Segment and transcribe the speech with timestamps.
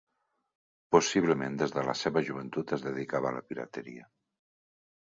[0.95, 4.13] Possiblement des de la seva joventut es dedicava a la pirateria.